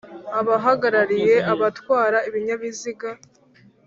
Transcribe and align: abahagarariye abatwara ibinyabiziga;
abahagarariye 0.39 1.35
abatwara 1.53 2.17
ibinyabiziga; 2.27 3.09